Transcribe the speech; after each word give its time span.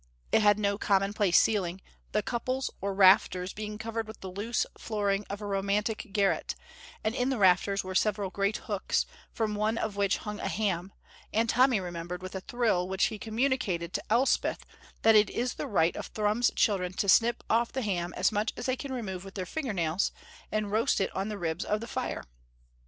It 0.31 0.41
had 0.41 0.57
no 0.57 0.79
commonplace 0.79 1.39
ceiling, 1.39 1.79
the 2.11 2.23
couples, 2.23 2.71
or 2.81 2.91
rafters, 2.95 3.53
being 3.53 3.77
covered 3.77 4.07
with 4.07 4.19
the 4.21 4.31
loose 4.31 4.65
flooring 4.75 5.25
of 5.29 5.41
a 5.41 5.45
romantic 5.45 6.07
garret, 6.11 6.55
and 7.03 7.13
in 7.13 7.29
the 7.29 7.37
rafters 7.37 7.83
were 7.83 7.93
several 7.93 8.31
great 8.31 8.57
hooks, 8.65 9.05
from 9.31 9.53
one 9.53 9.77
of 9.77 9.95
which 9.97 10.17
hung 10.17 10.39
a 10.39 10.47
ham, 10.47 10.91
and 11.31 11.47
Tommy 11.49 11.79
remembered, 11.79 12.23
with 12.23 12.33
a 12.33 12.41
thrill 12.41 12.87
which 12.89 13.05
he 13.13 13.19
communicated 13.19 13.93
to 13.93 14.03
Elspeth, 14.09 14.65
that 15.03 15.13
it 15.13 15.29
is 15.29 15.53
the 15.53 15.67
right 15.67 15.95
of 15.95 16.07
Thrums 16.07 16.49
children 16.55 16.93
to 16.93 17.07
snip 17.07 17.43
off 17.47 17.71
the 17.71 17.83
ham 17.83 18.11
as 18.15 18.31
much 18.31 18.53
as 18.57 18.65
they 18.65 18.75
can 18.75 18.91
remove 18.91 19.23
with 19.23 19.35
their 19.35 19.45
finger 19.45 19.71
nails 19.71 20.11
and 20.51 20.71
roast 20.71 20.99
it 20.99 21.15
on 21.15 21.29
the 21.29 21.37
ribs 21.37 21.63
of 21.63 21.79
the 21.79 21.85
fire. 21.85 22.23